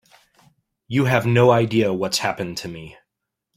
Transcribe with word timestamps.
You 0.87 1.05
have 1.05 1.27
no 1.27 1.51
idea 1.51 1.93
what's 1.93 2.17
happened 2.17 2.57
to 2.57 2.67
me. 2.67 2.97